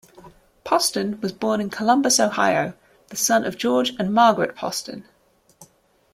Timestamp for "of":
3.45-3.55